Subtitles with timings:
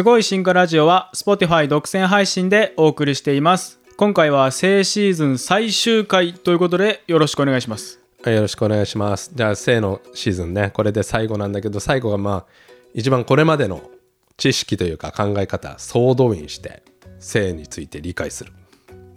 [0.00, 3.78] すごい進化ラジオは Spotify 独占配信でお送りしています。
[3.98, 8.00] 今回は正シーズン最終回ということでよろしくお願いします。
[8.24, 9.30] よろしくお願いします。
[9.34, 10.70] じゃあ正のシーズンね。
[10.70, 12.46] これで最後なんだけど最後がまあ
[12.94, 13.90] 一番これまでの
[14.38, 16.82] 知識というか考え方総動員して
[17.18, 18.52] 性について理解する。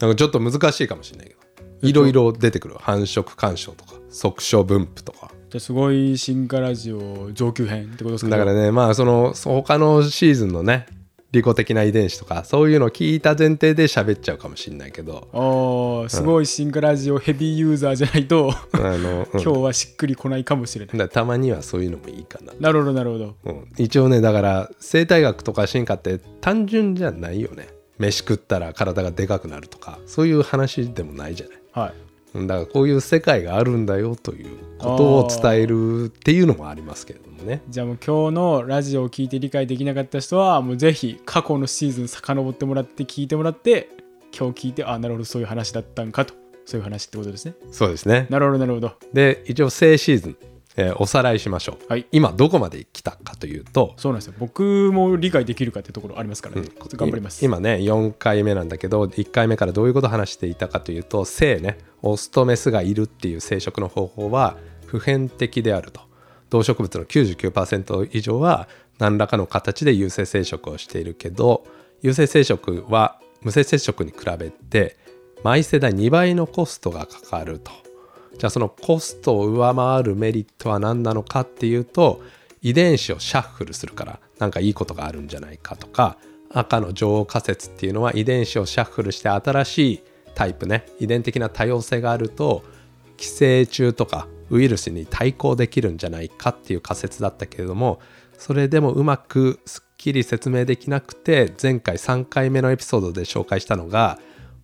[0.02, 1.40] なんかちょっと難しいかもしれないけど
[1.88, 5.32] いろいろ出てくる繁殖干渉とか即所分布とか。
[5.54, 8.32] じゃあすごい進化ラジオ上級編ってことですか？
[8.32, 10.88] だからねまあその他のシーズンのね
[11.32, 15.28] 利己的な遺伝子とかそういうのを聞いた前提で喋っちゃうかもしれないけど。
[15.32, 19.38] ああすごい進化ラジオヘビーユーザーじゃないとあの、うん。
[19.40, 21.10] 今日はしっくりこないかもしれない。
[21.10, 23.36] たまにはそういうのもいいかな、なるほどなるほど。
[23.46, 27.68] うん、一応ねだから生態学とか進化って単純じゃないよね。
[28.00, 31.58] 飯食ったら体がでかくなるとかそういう話でもないじゃない。
[31.74, 31.94] はい。
[31.96, 32.03] うん
[32.34, 37.62] だからこういう世界があるんだよということを伝えるっていうのもありますけれどもね。
[37.70, 43.90] じゃあもう今日のラジオを聞いて理解できなかった人はもうぜひ過去のシーズン遡ってもらって聞いてもらって
[44.38, 46.34] 今日聞いてあなるほどそういう話だったんかと
[46.66, 47.54] そういう話ってことですね。
[47.72, 48.26] そうですね。
[48.30, 48.94] なるほどなるほど。
[49.14, 50.38] で一応正シーズン、
[50.76, 52.06] えーおさらいしましょう、はい。
[52.12, 53.94] 今どこまで来たかというと。
[53.98, 54.34] そうなんですよ。
[54.40, 57.44] 僕も理解できるかってところありますからね、ちょっと頑張ります。
[57.44, 61.78] 今ね4回目なんだけど1回目からどういうことを話していたかというと性ね。
[62.02, 66.02] オスとメスがいるっていう生殖の方法は普遍的であると。
[66.50, 68.68] 動植物の99%以上は
[69.00, 71.66] 何らかの形で有性生殖をしているけど
[72.04, 74.98] 有性生殖は無性接触に比べて
[75.44, 77.72] 毎世代2倍のコストがかかると
[78.44, 82.22] じゃあそのコストを上回るメリットは何なのかっていうと
[82.62, 86.18] 遺伝子をシャッフルするからなんかいいことがあるんじゃないかとか
[86.50, 90.04] 赤の女王仮説っていうのは遺伝子をシャッフルして新しい
[90.36, 92.66] タイプね遺伝的な多様性があると
[93.16, 98.02] 寄生虫とかウイルスに対抗できるんじゃないかっていう仮説だったけれども
[98.38, 104.20] それでもうまくすっきり説明できなくて前回3回目のエピソードで紹介したのが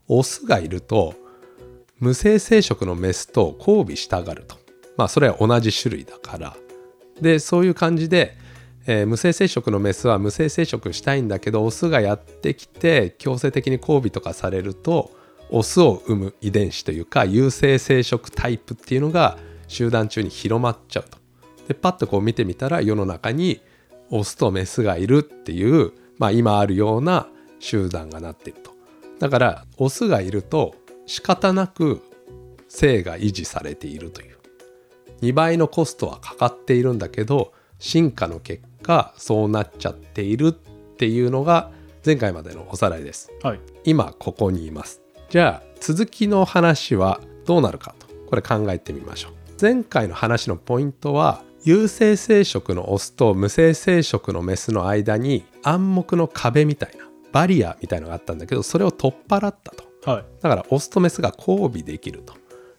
[0.09, 1.28] オスがいると
[1.99, 4.57] 無性生殖のメスと交尾したがると
[4.97, 6.55] まあそれは同じ種類だから
[7.21, 8.37] でそういう感じで、
[8.87, 15.11] えー無性生殖のメスは無性生殖したいんだけどオスがやってきて強制的に交尾とかされると
[15.49, 21.17] オスを生む遺伝子というか有性生殖タイプっていうのが集団中に広まっちゃうと。
[21.67, 23.61] でパッとこう見てみたら世の中に
[24.09, 27.27] オスとメスがいるっていう、まあ、今あるような
[27.59, 28.71] 集団がなっていると。
[29.19, 30.75] だからオスがいると
[31.09, 32.03] 仕方なく
[32.67, 34.37] 性が維持されているという。
[35.21, 40.51] 2倍のコストはかかっているんだけど進化の結果そうなっちゃっているっ
[40.97, 41.71] ていうのが
[42.05, 43.31] 前回までのおさらいです。
[43.41, 43.59] はい。
[43.85, 45.01] 今ここにいます。
[45.31, 49.31] じゃあ続きの話はどうなるかとこれ考えてみましょう。
[49.59, 62.33] 前回の話のポイントは有性生殖のオスと無性生殖のメスの間に暗黙の壁みたいなバリアみたいのがあったんだけどそれを取っ払ったとはいだからオスとメスが交尾できると。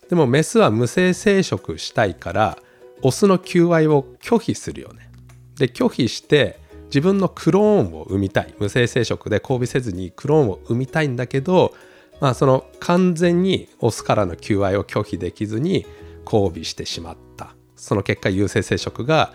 [0.08, 2.58] でもメスは無性生殖したいから
[3.02, 5.10] オスの求愛を拒否するよね。
[5.56, 11.74] で拒否して自分のクローンを産みたい無性生殖で交尾せずにクローンを産みたいんだけど
[12.20, 15.86] まあその完全にオスからの求愛を拒否できずに
[16.24, 19.32] 交尾してしまったその結果有性生殖が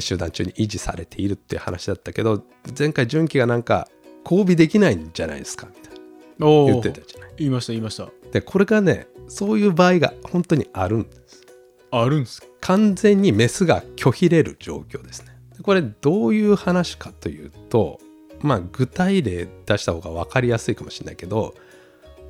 [0.00, 2.42] 集団中に維持されているっていう話だったけど
[2.78, 3.86] 前回純喜がなんか
[4.24, 5.66] 交尾できないんじゃないですか？
[5.66, 5.93] みたいな
[6.38, 7.32] 言ってたじゃない。
[7.36, 8.08] 言いました言いました。
[8.32, 11.46] でこれがねそういう場合が本当にあるんです。
[11.90, 12.48] あるんすか？
[12.60, 15.36] 完全にメスが拒否れる状況ですね。
[15.56, 18.00] でこれどういう話かというと
[18.40, 21.54] まあ具体例出した方が分かりやすいかもしれないけど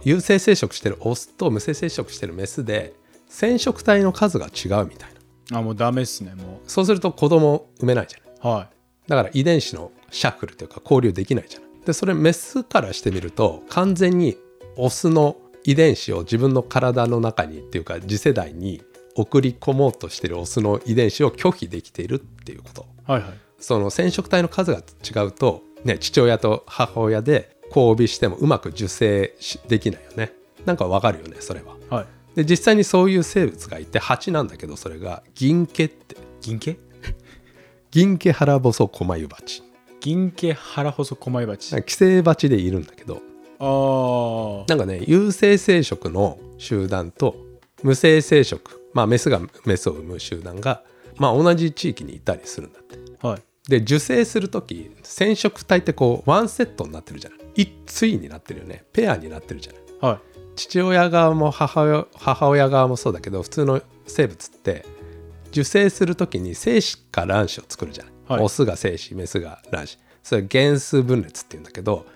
[0.03, 2.93] 有性生殖してるオスと無性生殖してるメスで
[3.29, 5.11] 染色体の数が違うみたい
[5.51, 5.59] な。
[5.59, 8.29] あもうダメっすねもそうすると子供産めないじゃない。
[8.43, 8.71] うは
[9.09, 14.37] だから遺伝子のシャッフルというか交流できないじゃないでそれメスからしてみると完全に
[14.77, 18.83] オスの遺伝子を自分の体の中にっていうか次世代に
[19.17, 22.87] 送り込もうとしてるオスの遺伝子を拒否できているっていうこと。
[23.09, 23.33] いはいはい。
[23.59, 30.33] その染色体の数が違うと、ね、父親と母親で交尾してもうまく受精しできないよね。
[30.67, 31.77] なんかわかるよねそれは。
[31.89, 32.07] はい。
[32.37, 36.17] で実際にそういう生物がいて蜂なんだけどそれが銀毛って。
[36.41, 36.77] 銀毛？
[37.91, 39.63] 銀毛腹細コマユバチ
[40.05, 43.23] 銀毛腹細コマイバチあ寄生バチでいるんだけど。
[43.59, 44.69] あー。
[44.69, 47.37] なんかね有性生殖の集団と
[47.83, 48.61] 無性生殖
[48.93, 50.83] まあメスがメスを産む集団が
[51.17, 52.99] まあ同じ地域にいたりするんだって。
[53.27, 53.43] はい。
[53.67, 57.39] で受精する時染色体ってこうワンセットになってるじゃない。
[57.55, 58.85] 一対になってるよね。
[58.93, 59.83] ペアになってるじゃない。
[60.13, 60.21] はい。
[60.57, 64.85] 父親側も母親母親側もそうだけど普通の生物って
[65.49, 68.43] 受精する時に精子か卵子を作るじゃない、はい。
[68.43, 69.99] オスが精子メスが卵子。
[70.23, 72.07] それ原数分裂っていうんだけど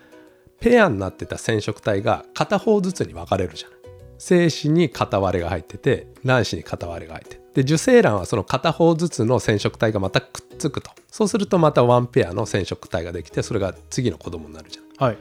[0.61, 3.79] ペアになってた染色体が片方ずつに分かれるじゃない
[4.19, 7.39] 精子に片割れが入ってて卵子に片割れが入って。
[7.55, 10.91] で受精卵はその片方ずつの染色体がまたくっつくと。
[11.11, 15.19] そうするとまたワンペアの染色体ができてそれが次の子供になるじゃないはい。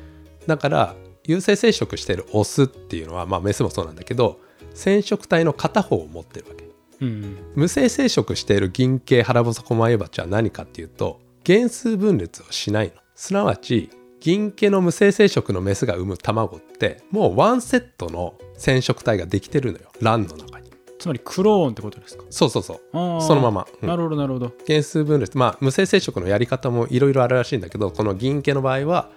[0.47, 0.95] だから
[1.25, 4.39] 有性生殖してるオスっていうのはまあメスもそうなんだけど
[4.73, 6.66] 染色体の片方を持ってるわけ
[7.01, 12.93] うん無性生殖している銀系腹細コマエバチは何かっていうと原数分裂をしないの。
[13.15, 13.89] すなわち
[14.19, 19.85] 銀系の無性生殖のメスが産む卵ってもうワンセットの染色体ができてるのよ。
[20.01, 20.71] 卵の中に。
[20.99, 22.23] つまりクローンってことですか？
[22.31, 22.79] そうそうそう。
[23.21, 23.67] そのまま。
[23.81, 23.87] うん。
[23.87, 24.51] なるほどなるほど。
[24.65, 25.37] 原数分裂。
[25.37, 29.11] まあ無性生殖のやり方もいろいろあるらしいんだけどこの銀系の場合は、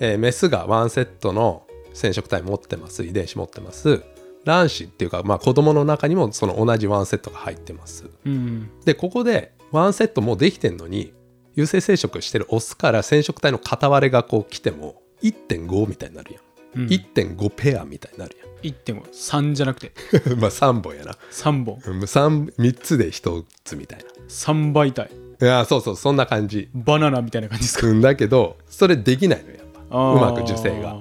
[0.00, 4.02] えーメスがワンセットの染色体持ってます遺伝子持ってます
[4.44, 8.10] 卵子っていうか、まあ、子供の中にもその同じワンセットが入ってます。
[8.24, 8.70] うん。
[8.84, 11.12] でここでワンセットもうできてんのに
[11.56, 16.40] 有性生殖してるオスから染色体の片割れがこう来ても1.5みたいになるや
[16.80, 16.88] ん、うん。
[16.88, 19.92] 1.5ペアみたいになる1.53じゃなくて。
[20.28, 21.12] や んまあ3本やな。
[21.30, 25.10] 3本 3, 3つで1つみたい3倍体。
[25.40, 26.68] ないやそうそうそんな感じ。
[26.74, 27.86] バナナみたいな感じですか？
[27.86, 30.12] うんだけどそれできないのよやっぱ。
[30.12, 30.96] うまく受精が。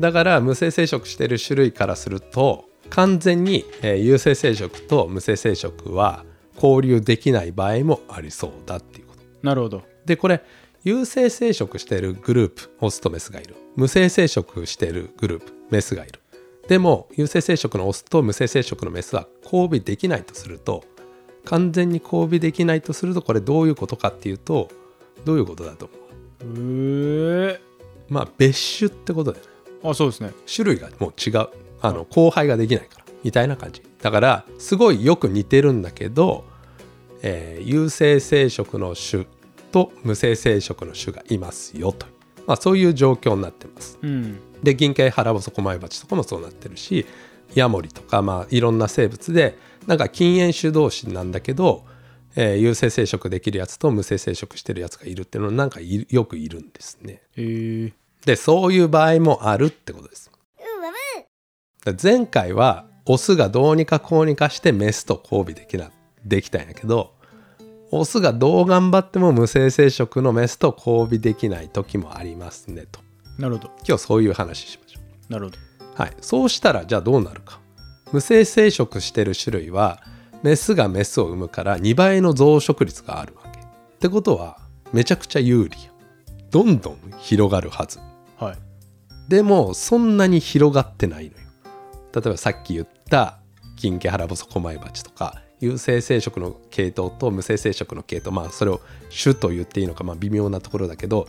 [0.00, 6.24] だから無性生殖してる種類からすると完全に、えー有性生殖と無性生殖は
[6.54, 9.22] 交流できない場合もありそうだっていうこと。
[9.42, 9.82] なるほど。
[10.04, 10.42] でこれ
[10.84, 13.56] 有性生殖しているグループオスとメスがいる。
[13.76, 16.20] 無性生殖しているグループメスがいる。
[16.66, 20.84] でも有性生殖のオスと無性生殖のメスは交尾できないとすると
[21.44, 24.68] 完全に交尾できないとするとこれどういうことかっていうと
[25.24, 25.88] どういうことだと
[26.42, 26.54] 思う？
[26.54, 27.60] うー。
[28.08, 29.50] まあ別種ってことだよね。
[29.82, 30.32] あそうですね。
[30.52, 31.48] 種類がもう違う
[31.80, 33.82] あの交配ができないからみたいな感じ。
[34.02, 36.44] だからすごいよく似てるんだけど、
[37.22, 39.26] えー有性生殖の種
[39.72, 42.12] と無性生殖の種がいますよという、
[42.46, 43.98] まあ、そういう状況になってます。
[44.02, 44.38] うん。
[44.62, 47.06] で銀系腹細コマイバチとかもそうなってるし
[47.54, 51.84] ヤモリとか、まあ、いろんな生物でなんか禁煙種同士なんだけど、
[52.36, 57.22] えー有性生殖できるやつと無性生殖してるやつがいるっていうのなんかいよくいるんですね。
[57.36, 57.92] えー、
[58.24, 60.30] でそういう場合もあるってことです
[62.02, 65.90] 前回はオスがどうにかこうにかしてメスと交尾できな
[66.24, 67.14] できたんやけど
[67.90, 73.00] オスがどう頑張っても無性生殖のメスと交尾できない時もありますねと。
[73.38, 73.70] なるほど。
[73.86, 75.58] 今日そういう話しましょなるほど。
[75.58, 76.16] うはい。
[76.20, 77.60] そうしたらじゃあどうなるか。
[78.12, 80.02] 無性生殖してる種類は
[80.42, 83.58] メスがメスを産むから2倍の増殖率があるわけ。
[83.60, 83.62] っ
[84.00, 84.58] てことは
[84.92, 85.90] めちゃくちゃ有利や。
[86.50, 88.00] どんどん広がるはず。
[88.38, 88.58] はい。
[89.28, 91.47] でもそんなに広がってないのよ
[92.14, 93.38] 例えばさっき言った
[93.76, 101.28] 金毛腹細コマイバチとか有性生殖の系統と無性生殖の系統まあそれを種と言っていいのかまあ微妙なところだけど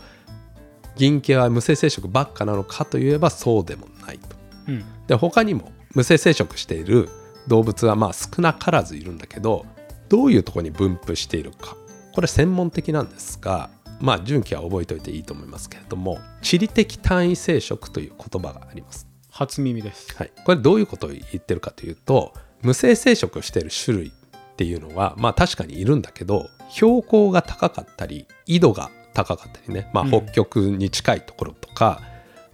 [0.96, 4.36] 銀系は無性生殖ばっかなのかといえばそうでもないと。
[4.68, 7.08] うんで他にも無性生殖している
[7.48, 9.66] 動物はまあ少なからずいるんだけど
[10.08, 11.76] どういうところに分布しているか
[12.14, 19.09] これ専門的なんですがまあ順記は覚えておいていいと思いますけれども地理的単位生殖という言葉があります。
[19.40, 20.14] 初耳です。
[20.16, 24.10] はい、これどういうことを言ってるかというと無性生殖をしている種類っ
[24.56, 30.10] ていうのはまあ確かにいるんだけど標高が高かったり緯度が高かったりね、まあ、うん。
[30.10, 32.00] 北極に近いところとか、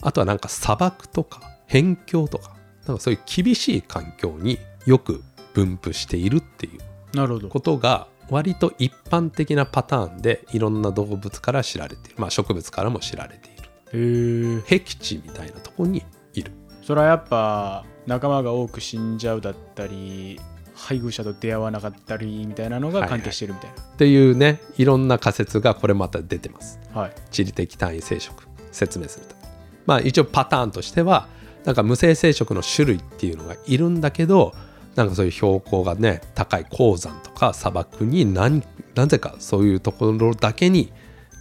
[0.01, 2.57] あとはなんか砂漠とか辺境とか
[2.87, 5.23] なんかそういう厳しい環境によく
[5.55, 13.51] 分布しているっていうことが割と一般的なパターンでいろんな動物から知られている、まあ、植物からも知られてい
[13.93, 14.63] る。
[14.67, 16.53] 僻地みたいなところにいる
[16.87, 20.39] それはやっぱ仲間が多く死んじゃうだったり
[20.73, 26.79] 配偶者と出会わなかったりみたいなのが関係してるみたいっていうねいろんな仮説がこれまた出てます。
[26.95, 27.13] なはい。
[27.33, 28.31] 地理的単位生殖
[28.71, 29.49] 説明するために
[29.85, 31.27] まあ一応パターンとしては
[31.65, 34.55] なんか無性生殖の種類っていうのがいるんだけど
[34.95, 38.63] なんかそういう標高がね高い高山とか砂漠に何
[38.95, 40.93] なぜかそういうところだけに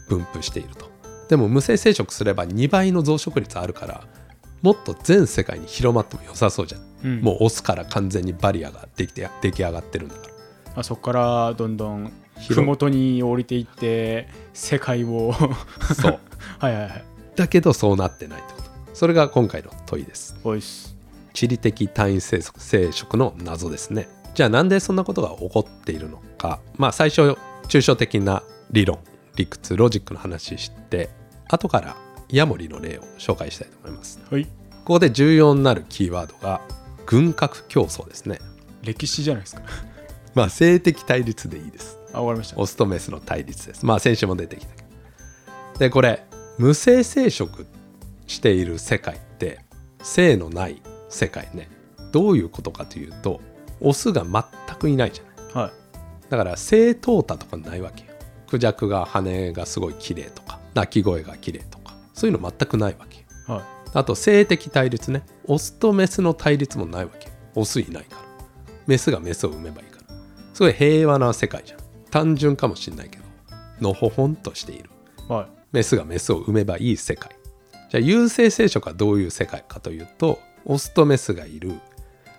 [0.10, 0.90] 分布していると。
[1.30, 4.08] でも無性生殖すれば2倍の増殖率あるから
[4.66, 7.22] もっと全世界に広まっても良さそうじゃん、うん。
[7.22, 10.34] もうオスから完全にバリアができて出来上がってるんだから。
[10.74, 15.36] まあ、そこからどんどん広麓に降りていって世界を。
[15.96, 16.20] そう。
[16.58, 17.04] はいはいはい。
[17.36, 18.72] だけどそうなってないってこと。
[18.96, 20.36] それが今回の問いです。
[20.44, 20.98] おいっす。
[21.34, 24.10] 地理的単位生殖生殖の謎ですね。
[24.34, 26.60] じゃあなんでそんなことが起こっているのか。
[26.76, 28.42] まあ最初抽象的な
[28.72, 28.98] 理論
[29.36, 31.12] 理屈ロジックの話して
[31.50, 31.96] 後から
[32.30, 34.20] ヤモリの例を紹介したいと思います。
[34.30, 34.46] はい。
[34.46, 34.50] こ
[34.86, 36.62] こで重要になるキーワードが
[37.06, 38.40] 軍拡競争ですね。
[38.84, 39.62] 歴史じゃないですか。
[40.34, 41.98] まあ性的対立でいいです。
[42.14, 42.60] あ終わりました。
[42.60, 43.86] オスとメスの対立です。
[43.86, 44.76] まあ先週も出てきた。
[44.76, 46.24] けどでこれ
[46.58, 47.66] 無性生殖
[48.28, 49.60] している世界って
[50.02, 51.70] 性のない世界ね。
[52.12, 53.42] どういうことかというと
[53.82, 55.66] オスが全くいないじゃない。
[55.66, 56.30] はい。
[56.30, 58.12] だから性淘汰とかないわけよ。
[58.48, 61.75] クジャクが羽がすごい綺麗とか鳴き声が綺麗とか
[62.16, 63.20] そういうの全くないわけ。
[63.20, 63.64] よはい。
[63.94, 65.24] あと性的対立ね。
[65.46, 67.28] オスとメスの対立もないわけ。
[67.28, 68.22] よオスいないから。
[68.88, 70.16] メスがメスを産めばいいから。
[70.54, 71.80] すごい平和な世界じゃん。
[72.10, 73.26] 単純かもしんないけど。
[73.82, 74.90] のほほんとしている。
[75.28, 75.48] はい。
[75.72, 77.36] メスがメスを産めばいい世界。
[77.90, 81.80] じゃあ有性生殖はどういう世界かというとオスとメスがいる。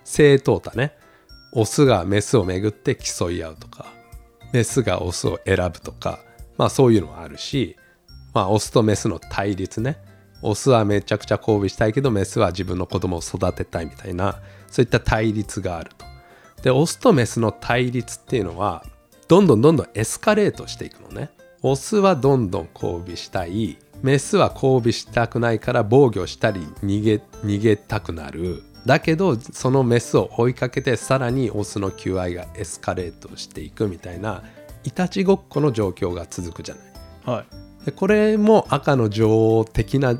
[0.03, 0.97] 性淘汰ね。
[1.53, 3.87] オスがメスをめぐって競い合うとか
[4.53, 6.19] メスがオスを選ぶとか
[6.57, 7.77] まあそういうのはあるし
[8.33, 9.97] まあオスとメスの対立ね。
[10.41, 16.05] オスはめちゃくちゃ交尾したいけどメスは自分の子供を育てたいみたいなそういった対立があると。
[16.61, 18.85] でオスとメスの対立っていうのは
[19.27, 21.29] どんどんどんどんエスカレートしていくのね。
[21.63, 28.63] オスはどんどん交尾したいメスは交尾したくないから防御したり逃げ逃げたくなる。
[28.85, 34.43] だけどそのメスを追いかけてさらにオスの求愛がエスカレートしていくみたいな
[34.85, 36.83] いたちごっこの状況が続くじゃない。
[37.25, 37.66] はい。
[37.91, 40.19] これも赤の女王的な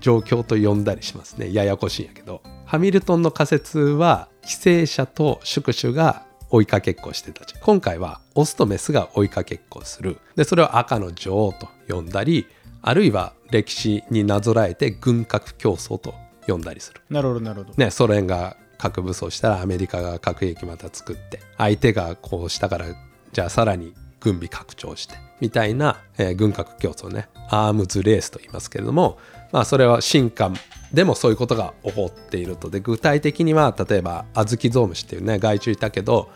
[0.00, 1.52] 状況と呼んだりしますね。
[1.52, 2.42] ややこしいんやけど。
[2.66, 10.18] ハミルトンの仮説は寄生者と宿主が追いかけっこしてた今回はオスとメスが追いかけっこする。
[10.36, 12.46] でそれを赤の女王と呼んだり
[12.82, 16.14] あるいは歴史になぞらえて軍拡競争と
[16.46, 17.00] 呼んだりする。
[17.10, 17.74] なるほどなるほど。
[17.76, 22.86] ね、ソ連が核武装したらアメリカが核兵器また作って相手がこうしたから
[23.32, 27.28] じゃあさらに軍備拡張してみたいな、えー軍拡競争ね。
[27.50, 29.18] アームズレースと言いますけれども
[29.52, 30.50] まあそれは進化
[30.92, 32.70] でもそういうことが起こっていると。
[32.70, 36.30] で具体的には例えばアズキゾウムシっていうね害虫いたけど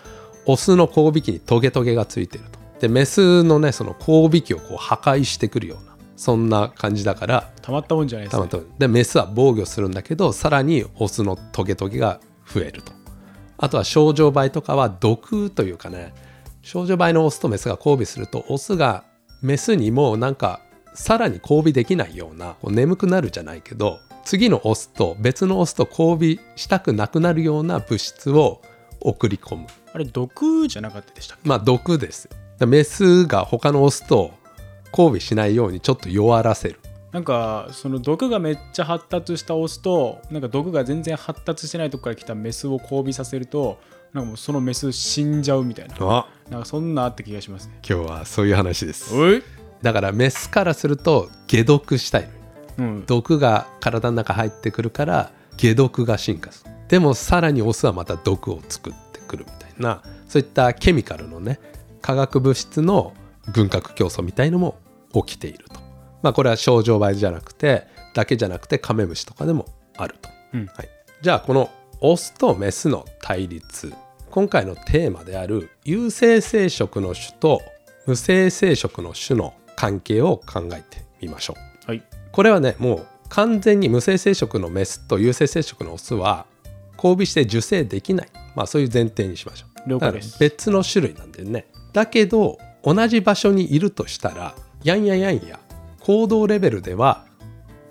[0.47, 2.59] オスの交尾器にトゲトゲがついてると。
[2.81, 8.49] でメスのねその交尾器をこう破壊してくるようなそんな感じだからたまったもんじゃないですね。
[8.49, 12.93] たまたまでメスは防御するんだけどさらにオスのトゲトゲが増えると。
[13.57, 16.15] あとは症状梅とかは毒というかね
[16.69, 19.05] 症状梅のオスとメスが交尾するとオスが
[19.41, 20.61] メスにもなんか
[20.93, 28.61] さらに交尾できないようなこう眠くなるじゃないけど次のオスと別のオスと交尾したくなくなるような物質を
[29.01, 29.67] 送り込む。
[29.95, 31.49] あれ毒じゃなかったでしたっけ？
[31.49, 32.29] まあ毒です。
[32.61, 34.33] メスが他のオスと
[34.91, 36.81] 交尾しないようにちょっと弱らせる。
[37.13, 43.79] なんかその毒がめっちゃ発達したオスとなんか毒が全然発達してないとこから来たメスを交尾させると
[44.13, 45.95] なんかもうそのメス死んじゃうみたいな。
[46.01, 46.27] あ。
[46.51, 47.79] なんかそんなあった気がしますね。
[47.89, 49.15] 今日はそういう話です。
[49.15, 49.43] おい。
[49.83, 52.31] だからメスからすると解毒したい。
[52.79, 53.05] うん。
[53.07, 56.71] 毒が体の中入ってくるから解毒が進化する。
[56.89, 60.03] でもさらにオスはまた毒を作ってくるみたいな。
[60.27, 61.61] そういったケミカルのね
[62.01, 63.15] 化学物質の
[63.53, 64.79] 軍拡競争みたいのも
[65.13, 65.81] 起きていると。
[66.23, 70.67] まあこれは症状梅じゃなくてだけじゃなくてカメムシとかでもあると、うん。
[70.67, 70.89] はい、
[71.23, 71.71] じゃあこの
[72.01, 73.93] オスとメスの対立。
[74.31, 77.61] 今回のテーマである有性生殖の種と
[78.07, 81.55] 無性生殖の種の関係を考えてみましょ
[81.87, 81.91] う。
[81.91, 82.03] はい。
[82.31, 86.47] これはねもう完全に無性生殖のメスと有性生殖のオスは
[86.97, 88.29] 交尾して受精できない。
[88.55, 89.91] まあそういう前提にしましょう。
[89.91, 90.39] 了解です。
[90.39, 91.67] 別の種類なんでね。
[91.93, 95.59] だけど同じ場所にいるとしたらやんややんや
[96.01, 97.27] 行動レベルでは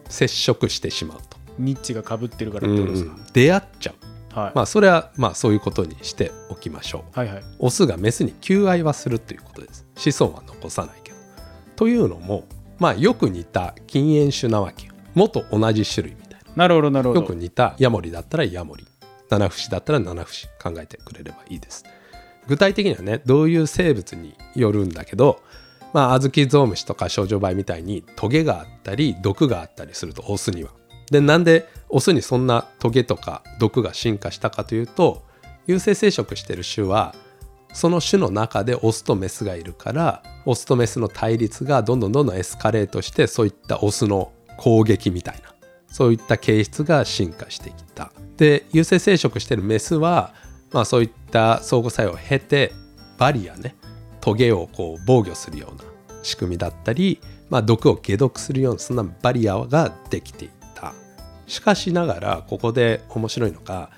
[0.08, 1.18] 接触してしまう。
[1.27, 1.27] と、
[1.58, 3.94] ニッチがかぶってるからってことですか、出会っちゃ
[4.34, 4.40] う。
[4.40, 7.20] はい、まあそれはまあそういうことにしておきましょう。
[7.20, 7.44] はいはい。
[7.60, 9.86] オスがメスに求愛はするということです。
[9.96, 11.18] 子孫は残さないけど。
[11.76, 12.48] というのも
[12.78, 14.94] まあよく似た禁煙種なわけよ。
[15.16, 16.68] 元同じ種類みたいな。
[16.68, 17.22] るほどなるほど。
[17.22, 18.86] なよく似たヤモリだったらヤモリ。
[19.30, 21.84] 七節だったら七節考えてくれればいいです。
[22.48, 25.42] 具体的にはねどういう生物によるんだけど
[25.94, 30.72] まあアズキゾウムシとかショウジョバエみたいにトゲがあったり毒があったりするとオスには
[31.12, 35.24] でなんでオスにそんなトゲとか毒が進化したかというと
[35.66, 37.16] 有性生殖してる種は
[37.74, 45.54] その種の中でオスとメスがいるからオスとメスの対立がどんどんどんどんエスカレートしてそういったオスの攻撃みたいな
[45.88, 48.12] そういった形質が進化してきた。
[48.38, 50.34] で有性生殖してるメスは、
[50.72, 52.72] まあ、そういった相互作用を経て
[53.18, 53.76] バリアね
[54.22, 55.84] トゲをこう防御するような
[56.22, 60.57] 仕組みだったり、まあ、毒を解毒するようなそんなバリアができていた
[61.48, 63.90] しかしながらここで面白いのが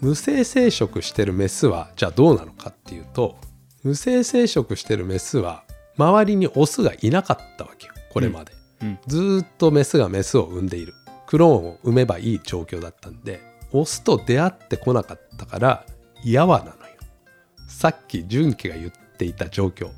[0.00, 3.36] 無性生殖してるメスはじゃあどうなのかっていうと
[3.82, 5.64] 無性生殖してるメスは
[5.96, 10.92] 周りにオスがいなかったわけよこれまで、うんずーっとメスがメスを産んでいる。
[11.26, 13.40] クローンを産めばいい状況だったんで
[13.72, 15.86] オスと出会ってこなかったから
[16.22, 16.76] 嫌はなのよ。
[17.68, 19.90] さっき純喜が言っていた状況。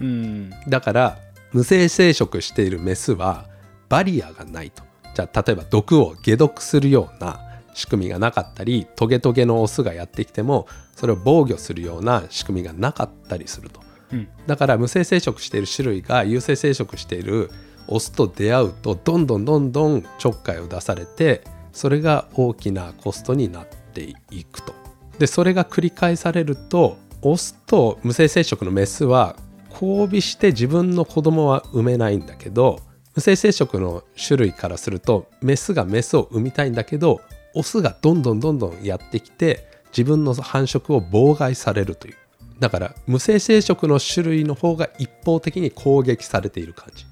[0.00, 0.50] うん。
[0.68, 1.18] だから
[1.52, 3.46] 無性生殖しているメスは
[3.88, 4.84] バリアがないと
[5.16, 7.40] じゃあ例えば毒を解毒するような
[7.72, 13.80] 仕組みがなかったりトゲトゲのオスがやってきてもそれを防御するような仕組みがなかったりすると
[14.12, 17.50] うんだから無性生殖している種類が有性生殖している
[17.88, 24.74] オスと出会うとどんどんどんどんちょっかいを出されてそれが大きなコストになっていくと。
[25.18, 29.36] でそれが繰り返されるとオスと無性生殖のメスは
[29.70, 32.80] 交尾して自分の子供は産めないんだけど
[33.16, 37.22] 無性生殖の種類からするとメスがメスを産みたいんだけど
[37.54, 42.16] オスがどんどんどんどんやってきて自分の繁殖を妨害されるという。
[42.60, 47.06] だから無性生殖の種類の方が一方的に攻撃されている感じ。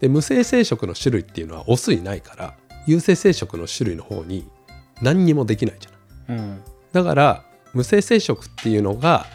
[0.00, 2.54] で無性生殖の種類っていうのはオスいないから
[2.86, 4.48] 有性生殖の種類の方に
[5.00, 6.38] 何にもできないじゃない。
[6.38, 6.62] うん。
[6.92, 9.26] だから無性生殖っていうのが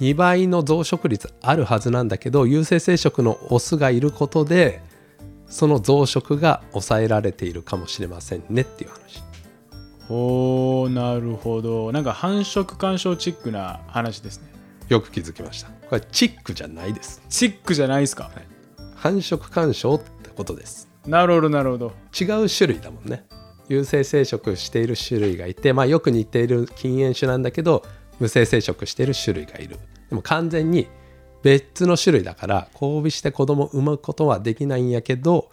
[0.00, 4.86] 2倍の増殖率あるはずなんだけど有性生殖のオスがいることで
[5.48, 9.22] その増殖が抑えられているかもしれませんねっていう話。
[10.10, 11.92] おーなるほど。
[11.92, 14.48] なんか繁殖干渉チックな話ですね。
[14.88, 15.68] よく気づきました。
[15.88, 17.22] これチックじゃないです。
[17.28, 18.30] チックじゃないですか、
[18.94, 20.88] 繁殖干渉ってことです。
[21.06, 21.92] なるほどなるほど。
[22.18, 23.24] 違う種類だもんね。
[23.68, 27.84] 有性生殖している種類がいてまあよく似ている禁煙種なんだけど
[28.18, 29.76] 無性生殖している種類がいる。
[30.08, 30.88] でも完全に
[31.42, 35.50] 別の種類だから交尾して子供を産むことはできないんやけど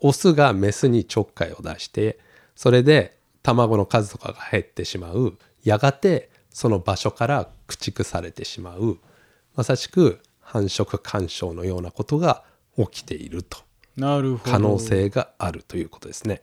[0.00, 2.18] オスがメスにちょっかいを出して
[2.54, 5.38] それで卵の数とかが減ってしまう。
[5.62, 8.98] やがてその場所から駆逐されてしまう。
[9.54, 12.42] まさしく繁殖干渉のようなことが
[12.76, 13.58] 起きていると。
[13.96, 14.50] なるほど。
[14.50, 16.42] 可能性があるということですね。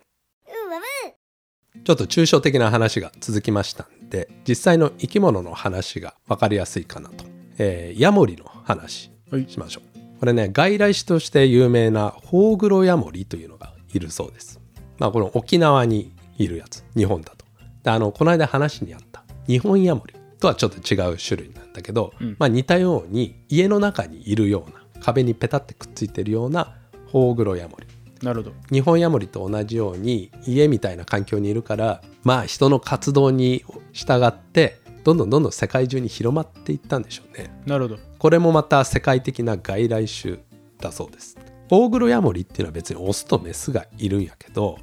[1.83, 7.25] ちょっと抽象的な話が続きましたんで実際の生き物の話が分かりやすいかなと、
[7.57, 10.19] えーヤモリの話はいしましょう。
[10.19, 14.59] これね外来種として有名なホウグロヤモリというのがいるそうです。
[14.97, 17.45] まあこの沖縄にいるやつ日本だと。
[17.83, 22.35] であのこの間話にあった日本ヤモリとはちょっと違う種類なんだけど、うん。
[22.39, 26.75] まあ似たように家の中にいるような壁にペタってくっついてるような
[27.07, 27.87] ホウグロヤモリ。
[28.25, 28.55] なるほど。
[28.71, 37.53] 日本ヤモリと同じように家みたいな環境にいるからまあ人の活動に従ってどんどんどんどん世界中に広まっていったんでしょうね。
[37.65, 37.99] なるほど。
[38.17, 40.37] これもまた世界的な外来種
[40.79, 41.37] だそうです。
[41.69, 44.77] オオグロヤモリっていうのは別にオスとメスがいるんやけど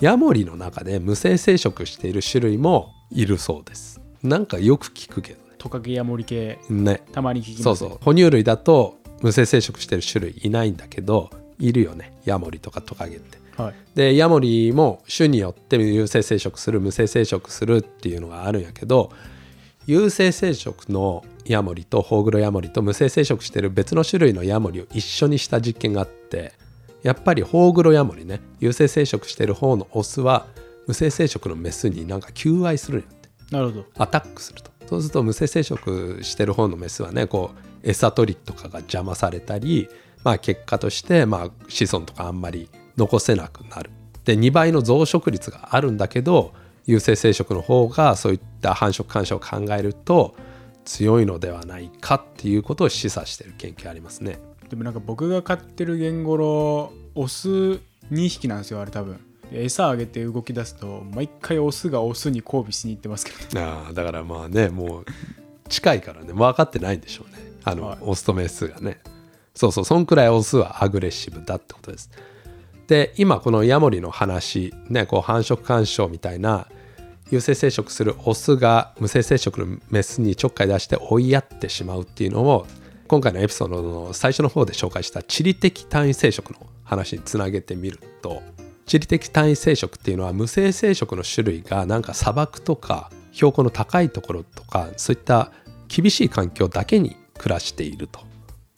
[0.00, 4.00] ヤモリの中で無性生殖している種類もいるそうです。
[4.22, 6.58] なんかよく聞くけどトカゲや森系。
[6.68, 6.94] ね。
[6.94, 7.84] ねたまに聞きそうます。
[7.84, 7.98] ねそう。
[8.02, 12.14] 哺乳類だと無性生殖してる種類いないんだけどいるよね。
[12.24, 13.38] ヤモリとかトカゲって。
[13.60, 13.74] はい。
[13.94, 19.12] でヤモリも種によって有性生殖する無性生殖するっていうのがあるんやけど
[19.90, 26.52] 有性生殖のヤモリとホウグロヤモリと無性生殖してる別の種類のヤモリを一緒にした実験があって
[27.02, 30.46] やっぱりホウグロヤモリね有性生殖してる方のオスは
[30.86, 33.28] 無性生殖のメスになんか求愛するんやって。
[33.50, 33.84] なるほど。
[33.98, 34.70] アタックすると。
[34.86, 39.88] そうすると無性生殖してる方のメスはねこう餌取りとかが邪魔されたり、
[40.22, 43.90] まあ、結果として、まあ、子孫とかあんまり残せなくなる。
[44.24, 46.52] で2倍の増殖率があるんだけど
[46.90, 50.34] 有性生殖の方がそういった繁殖干渉を考えると
[50.84, 54.38] 強いのではないかっていうことを示唆している研究ありますね。
[54.68, 59.20] でもなんか僕が飼ってるゲンゴロオス2匹なんですよあれ多分。
[59.52, 63.62] で餌あげて動き出すと毎回オスがオスに交尾しに行ってますけどね。
[63.66, 65.04] ああだからまあねもう
[65.68, 67.52] 近いからね分かってないんでしょうね。
[67.62, 67.98] あの、はい。
[68.00, 68.98] オスとメスがね。
[69.54, 72.10] そうそうそんくらいオスはアグレッシブだってことです。
[72.86, 76.66] で今このヤモリの話ねこう繁殖干渉みたいな
[77.30, 82.66] 有性生殖するオスが無性生殖のメスにちょっかい出して追いやってしまうっていうのを
[83.06, 88.42] 今回のエピソードの最初の方で紹介した地理的単位生殖の話につなげてみると
[88.84, 95.52] 地理的単位生殖っていうのは無性生殖の種類がなんか砂漠とか標高の高いところとかそういった
[95.86, 98.20] 厳しい環境だけに暮らしていると。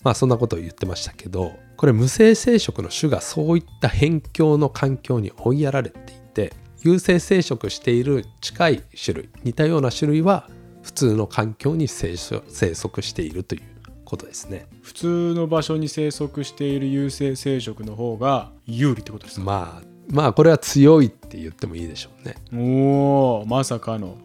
[0.03, 10.49] まあそんなことを言ってましたけどこれ無性生殖の種がそういった辺境の環境に追いやられていて有性生殖している近い種類似たような種類は
[10.81, 13.61] 普通の環境に生息しているという
[14.03, 14.67] ことですね。
[14.81, 22.35] 普通の場所に生息している有性生殖の方が有利ってことですか、まあまあこれは強いって言ってもいいでしょうね。
[22.53, 24.17] おおまさかの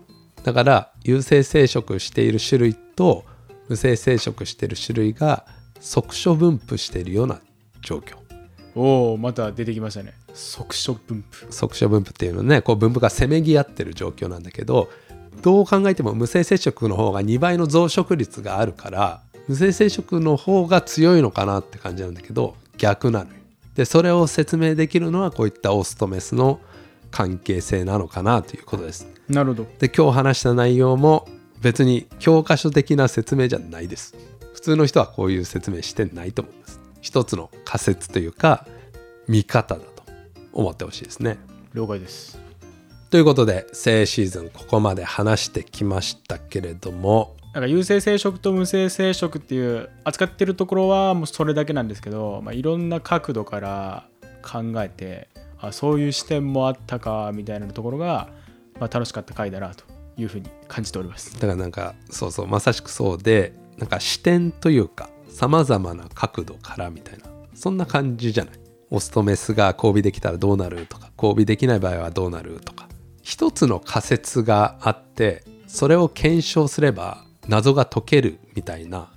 [0.43, 3.25] だから有性生殖している種類と
[3.69, 5.47] 無性生殖している種類が
[5.79, 7.41] 即所分布しているような
[7.83, 8.17] 状況。
[8.75, 11.47] おおまた出てきましたね即所分布。
[11.51, 14.89] 即所分布っていうのはねこう分布がせめぎ合ってる状況なんだけど
[15.43, 23.37] どう考えても無性生殖の方が2倍の増殖率があるから無性生殖の方が強いのかなって感じなんだけど逆なのよ。
[23.75, 26.61] でそれを説明できるのはこういったオスとメスの
[27.11, 29.09] 関係性なのかなということです。
[29.29, 29.67] なるほど。
[29.79, 31.27] で今日話した内容も
[31.61, 34.15] 別に教科書的な説明じゃないです。
[34.55, 36.81] 普通の人はこういう説明してないと思います。
[37.01, 38.67] 一つの仮説というか
[39.29, 39.98] 見方だと
[40.53, 41.39] 思ってほしいですね。
[41.75, 42.39] 了解です。
[43.11, 47.37] ということで性シーズンここまで話してきましたけれども。
[47.55, 54.07] なんか有性生殖と無性生殖っていう扱ってるところはもうそれだけなんですけど、まあ、いろんな角度から
[54.43, 58.29] 考えてあそういう視点もあったかみたいなところが、
[58.79, 59.85] まあ、楽しかった回だなと
[60.19, 61.33] いうふうに感じております。
[61.35, 68.55] だからなんかそうそうまさしくそうでなんか視点というかさまざまな角度からみたいなそんな感じじゃない？
[68.91, 72.89] オスとメスが交尾できたらどうなるとか交尾できない場合はどうなるとか
[73.23, 79.11] 一つの仮説があってそれを検証すれば謎が解けるみたいな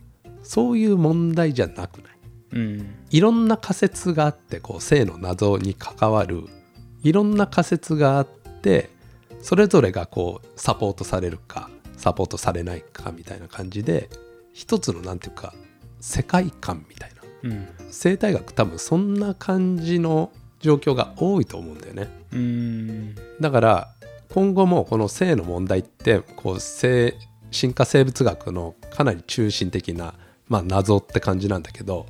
[0.44, 2.12] そういう問題じゃなくない。
[2.54, 2.96] うん。
[3.10, 6.44] いろんな仮説があってこう性の謎に関わる
[7.04, 8.90] いろんな仮説があって
[9.42, 14.10] それぞれがこうサポートされるかサポートされないかみたいな感じで
[14.52, 15.54] 一つのなんていうか
[16.02, 17.16] 世界観みたいな。
[17.16, 17.21] うん
[17.90, 23.88] 生態学多分そんな感じの状況が多いと思うんだよねうんだから
[24.30, 27.16] 今後もこの性の問題ってこう性
[27.52, 30.14] 進化生物学のかなり中心的な、
[30.48, 32.06] まあ、謎って感じなんだけど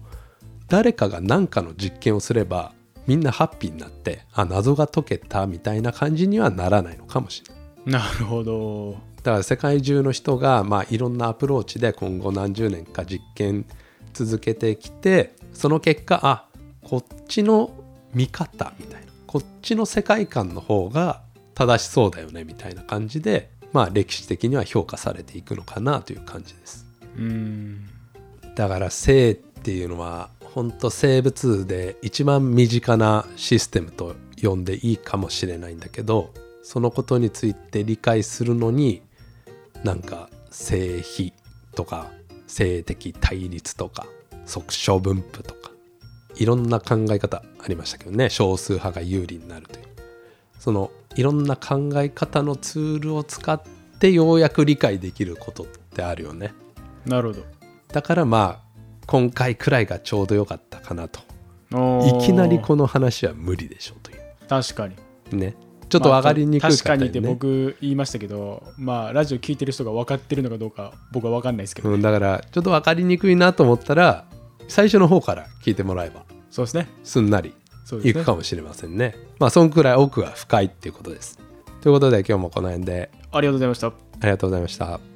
[0.68, 2.74] 誰かが何かの実験をすれば
[3.08, 7.62] みんなハッピーになってあ謎が解けたみたいな感じにはならないのかもしれない。
[7.86, 8.92] なるほど
[9.24, 13.66] だから世界中の人が、まあ、いろんなアプローチで今後何十年か実験
[14.14, 16.46] 続けてきてその結果あ
[16.84, 17.72] こっちの
[18.14, 21.22] 見方みたいなこっちの世界観の方が
[21.56, 26.86] 正しそうだよねみたいな感じで、まあ、歴史的には評価されていくのかなという感じです。
[27.18, 27.88] うん
[28.56, 39.02] だから性っていうのは本当生物で一番身近なシステムと呼んでいいかもしれないんだけどそのことについて理解するのに
[39.84, 41.34] なんか性比
[41.76, 42.12] とか
[42.52, 44.06] 性的対立とか
[44.46, 45.72] 即所分布とか
[46.36, 48.30] いろんな考え方ありましたけどね。
[48.30, 49.86] 少数派が有利になるという。
[50.60, 53.62] そのいろんな考え方のツールを使っ
[54.00, 56.54] てようやく理解できることってあるよね。
[57.06, 57.46] なるほど。
[57.92, 61.20] だからまあ今回くらいがちょうど良かったかなと。
[61.72, 64.16] いきなりこの話は無理でしょうとい
[64.50, 64.96] 確かに。
[65.32, 65.56] うね
[65.92, 74.26] ちょっと分かりにくいまあ確かにって僕言いましたけどまあラジオ聞いてる人が分かってるのかどうか僕は分かんないですけど、うん、だからちょっと分かりにくいなと思ったら
[74.68, 76.88] 最初の方から聞いてもらえばそうですね。
[77.04, 77.54] すんなり
[78.04, 79.16] いくかもしれませんね。
[79.40, 81.40] まあそんくらい奥が深いっていうことです。
[81.82, 83.10] ということで今日もこの辺で。
[83.32, 83.88] ありがとうございました。
[83.88, 85.11] ありがとうございました